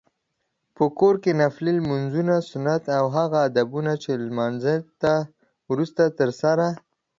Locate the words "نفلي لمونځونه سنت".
1.41-2.83